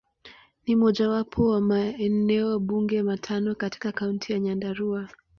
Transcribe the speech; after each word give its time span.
Ni 0.65 0.75
mojawapo 0.75 1.49
wa 1.49 1.61
maeneo 1.61 2.59
bunge 2.59 3.03
matano 3.03 3.55
katika 3.55 3.91
Kaunti 3.91 4.33
ya 4.33 4.39
Nyandarua. 4.39 5.09